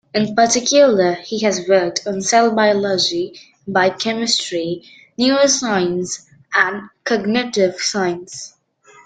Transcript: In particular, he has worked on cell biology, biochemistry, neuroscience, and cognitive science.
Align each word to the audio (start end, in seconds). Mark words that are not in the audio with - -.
In 0.15 0.33
particular, 0.35 1.13
he 1.13 1.37
has 1.41 1.67
worked 1.67 2.07
on 2.07 2.23
cell 2.23 2.49
biology, 2.55 3.39
biochemistry, 3.67 4.83
neuroscience, 5.19 6.23
and 6.55 6.89
cognitive 7.05 7.75
science. 7.79 8.55